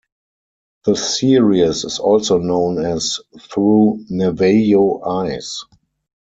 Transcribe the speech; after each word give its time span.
The 0.85 0.95
series 0.95 1.83
is 1.85 1.99
also 1.99 2.39
known 2.39 2.83
as 2.83 3.19
"Through 3.51 4.05
Navajo 4.09 4.99
Eyes". 5.03 5.63